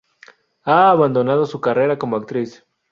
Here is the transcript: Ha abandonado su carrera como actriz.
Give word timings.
Ha 0.63 0.89
abandonado 0.89 1.45
su 1.45 1.61
carrera 1.61 1.99
como 1.99 2.17
actriz. 2.17 2.65